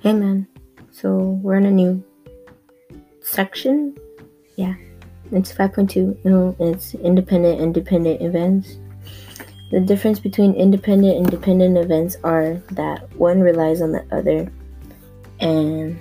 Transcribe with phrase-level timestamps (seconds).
[0.00, 0.46] Hey man,
[0.90, 2.02] so we're in a new
[3.20, 3.94] section.
[4.56, 4.74] Yeah,
[5.30, 6.24] it's 5.2.
[6.24, 8.78] No, it's independent and dependent events.
[9.70, 14.50] The difference between independent and dependent events are that one relies on the other,
[15.38, 16.00] and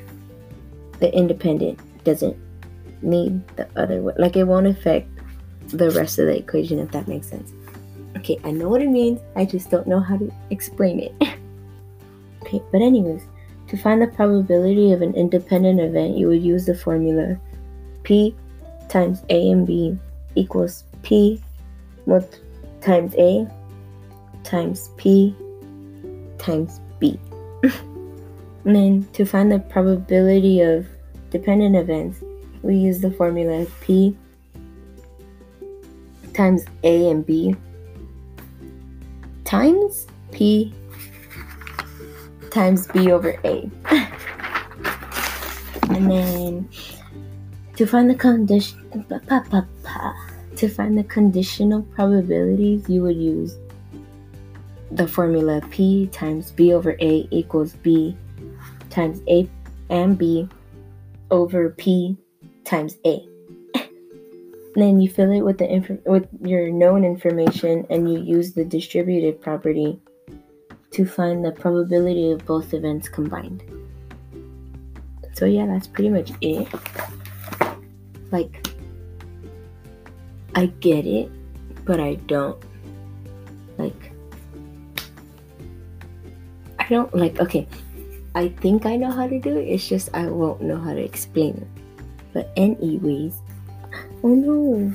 [1.01, 2.37] the independent doesn't
[3.01, 3.99] need the other.
[4.17, 5.09] Like it won't affect
[5.67, 7.51] the rest of the equation, if that makes sense.
[8.15, 9.19] Okay, I know what it means.
[9.35, 11.13] I just don't know how to explain it.
[12.43, 13.23] okay, but anyways,
[13.69, 17.39] to find the probability of an independent event, you would use the formula
[18.03, 18.35] P
[18.89, 19.97] times A and B
[20.35, 21.41] equals P
[22.81, 23.47] times A
[24.43, 25.35] times P
[26.39, 27.19] times B.
[27.63, 30.87] and then to find the probability of
[31.29, 32.23] dependent events,
[32.63, 34.17] we use the formula P
[36.33, 37.55] times A and B
[39.45, 40.73] times P
[42.59, 43.71] times B over A.
[45.95, 46.69] and then
[47.77, 48.75] to find the condition
[50.57, 53.55] to find the conditional probabilities, you would use
[54.91, 58.17] the formula P times B over A equals B
[58.89, 59.47] times A
[59.89, 60.49] and B
[61.31, 62.17] over P
[62.65, 63.25] times A.
[64.75, 68.65] then you fill it with the inf- with your known information and you use the
[68.65, 69.97] distributive property
[70.91, 73.63] to find the probability of both events combined.
[75.33, 76.67] So yeah, that's pretty much it.
[78.31, 78.67] Like
[80.55, 81.31] I get it,
[81.85, 82.57] but I don't.
[83.77, 84.11] Like
[86.79, 87.67] I don't like okay.
[88.35, 89.67] I think I know how to do it.
[89.67, 91.67] It's just I won't know how to explain it.
[92.33, 93.39] But anyways,
[94.23, 94.93] oh no.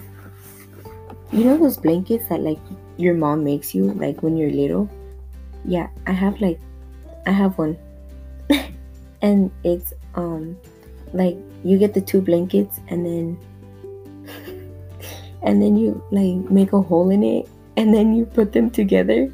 [1.33, 2.61] You know those blankets that like
[2.97, 4.91] your mom makes you like when you're little?
[5.65, 6.61] Yeah, I have like
[7.27, 7.79] I have one.
[9.23, 10.56] and it's um
[11.12, 13.38] like you get the two blankets and then
[15.43, 19.31] and then you like make a hole in it and then you put them together.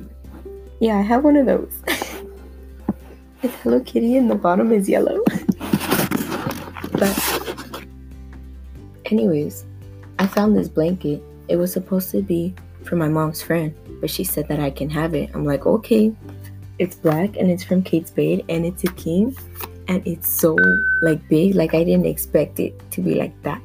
[0.80, 1.72] Yeah, I have one of those.
[3.42, 5.22] it's Hello Kitty and the bottom is yellow.
[6.92, 7.84] but
[9.06, 9.66] anyways,
[10.18, 11.22] I found this blanket.
[11.48, 12.54] It was supposed to be
[12.84, 15.30] for my mom's friend, but she said that I can have it.
[15.34, 16.14] I'm like, okay.
[16.78, 19.36] It's black and it's from Kate Spade and it's a king
[19.88, 20.56] and it's so
[21.02, 21.54] like big.
[21.54, 23.60] Like I didn't expect it to be like that.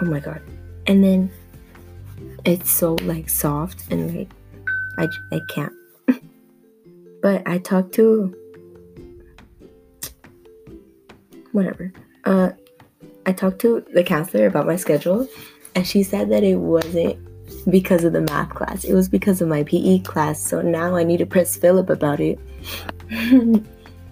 [0.00, 0.40] Oh my god.
[0.86, 1.30] And then
[2.44, 4.30] it's so like soft and like
[4.96, 5.72] I, I can't.
[7.22, 8.34] but I talked to
[11.50, 11.92] whatever.
[12.24, 12.50] Uh
[13.26, 15.26] I talked to the counselor about my schedule
[15.74, 17.18] and she said that it wasn't
[17.68, 18.84] because of the math class.
[18.84, 20.42] It was because of my PE class.
[20.42, 22.38] So now I need to press Philip about it.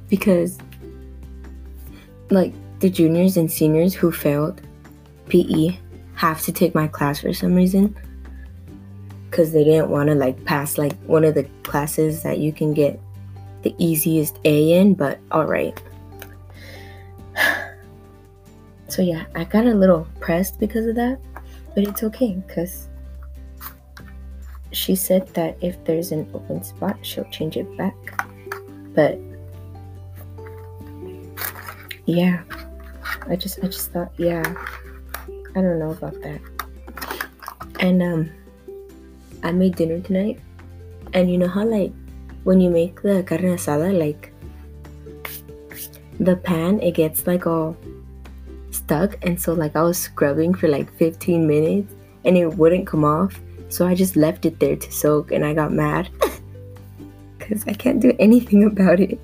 [0.08, 0.58] because
[2.30, 4.60] like the juniors and seniors who failed
[5.28, 5.76] PE
[6.14, 7.96] have to take my class for some reason
[9.30, 12.72] because they didn't want to like pass like one of the classes that you can
[12.74, 12.98] get
[13.62, 15.80] the easiest A in, but all right.
[18.90, 21.20] So yeah, I got a little pressed because of that,
[21.74, 22.88] but it's okay because
[24.88, 27.92] she said that if there's an open spot, she'll change it back.
[28.96, 29.20] But
[32.06, 32.40] yeah,
[33.28, 34.40] I just I just thought yeah,
[35.54, 36.40] I don't know about that.
[37.80, 38.30] And um,
[39.42, 40.40] I made dinner tonight,
[41.12, 41.92] and you know how like
[42.44, 44.32] when you make the carne asada, like
[46.18, 47.76] the pan it gets like all
[48.70, 51.92] stuck, and so like I was scrubbing for like 15 minutes,
[52.24, 53.38] and it wouldn't come off
[53.68, 56.08] so I just left it there to soak and I got mad
[57.38, 59.18] because I can't do anything about it.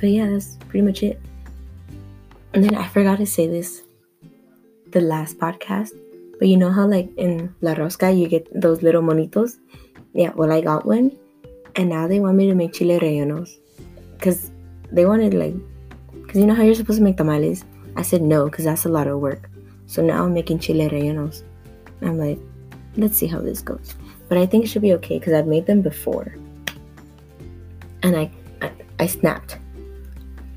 [0.00, 1.20] But yeah, that's pretty much it.
[2.54, 3.82] And then I forgot to say this
[4.90, 5.90] the last podcast.
[6.38, 9.58] But you know how, like, in La Rosca, you get those little monitos?
[10.12, 11.16] Yeah, well, I got one.
[11.76, 13.56] And now they want me to make chile rellenos.
[14.18, 14.50] Because
[14.90, 15.54] they wanted, like,
[16.12, 17.64] because you know how you're supposed to make tamales?
[17.96, 19.48] I said no, because that's a lot of work.
[19.86, 21.44] So now I'm making chile rellenos.
[22.04, 22.38] I'm like,
[22.96, 23.94] let's see how this goes.
[24.28, 26.36] But I think it should be okay because I've made them before.
[28.02, 29.58] And I, I, I snapped.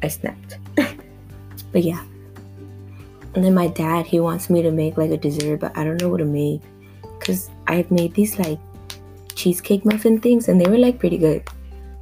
[0.02, 0.58] I snapped.
[1.72, 2.04] but yeah.
[3.34, 6.02] And then my dad, he wants me to make like a dessert, but I don't
[6.02, 6.62] know what to make.
[7.20, 8.60] Because I've made these like
[9.36, 11.44] cheesecake muffin things and they were like pretty good.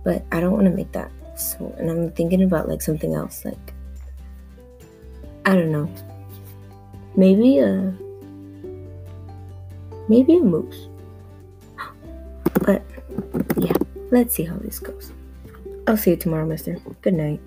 [0.03, 1.11] But I don't want to make that.
[1.35, 3.43] So, and I'm thinking about like something else.
[3.45, 3.73] Like,
[5.45, 5.89] I don't know.
[7.15, 7.97] Maybe a
[10.07, 10.87] maybe a mousse.
[12.65, 12.83] But
[13.57, 13.73] yeah,
[14.11, 15.11] let's see how this goes.
[15.87, 16.77] I'll see you tomorrow, mister.
[17.01, 17.41] Good night.